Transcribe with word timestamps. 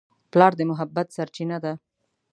پلار 0.31 0.51
د 0.59 0.61
محبت 0.71 1.07
سرچینه 1.15 1.57
ده. 1.63 1.73